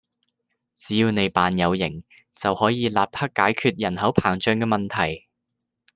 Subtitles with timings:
[0.79, 2.03] 只要你扮有型，
[2.33, 5.27] 就可以立刻解決人口膨脹嘅問題